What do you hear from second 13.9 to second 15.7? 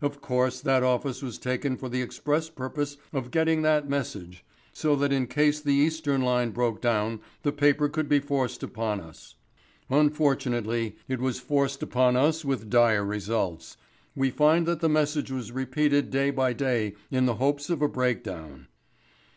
We find that the message was